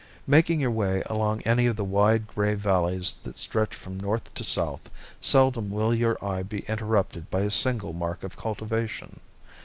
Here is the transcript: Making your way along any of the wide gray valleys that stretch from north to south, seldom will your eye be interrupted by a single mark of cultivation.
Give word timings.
Making 0.25 0.59
your 0.61 0.71
way 0.71 1.03
along 1.05 1.41
any 1.43 1.67
of 1.67 1.75
the 1.75 1.83
wide 1.85 2.25
gray 2.25 2.55
valleys 2.55 3.13
that 3.21 3.37
stretch 3.37 3.75
from 3.75 3.99
north 3.99 4.33
to 4.33 4.43
south, 4.43 4.89
seldom 5.21 5.69
will 5.69 5.93
your 5.93 6.17
eye 6.25 6.41
be 6.41 6.61
interrupted 6.61 7.29
by 7.29 7.41
a 7.41 7.51
single 7.51 7.93
mark 7.93 8.23
of 8.23 8.35
cultivation. 8.35 9.19